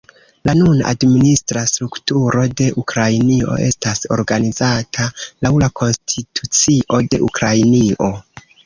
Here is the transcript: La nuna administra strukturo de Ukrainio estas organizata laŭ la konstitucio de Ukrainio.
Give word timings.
La 0.47 0.53
nuna 0.59 0.85
administra 0.91 1.63
strukturo 1.73 2.47
de 2.61 2.71
Ukrainio 2.83 3.59
estas 3.69 4.03
organizata 4.19 5.09
laŭ 5.49 5.55
la 5.67 5.73
konstitucio 5.83 7.07
de 7.15 7.25
Ukrainio. 7.31 8.15